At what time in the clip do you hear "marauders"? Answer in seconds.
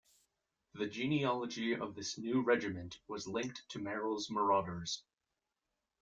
4.31-5.03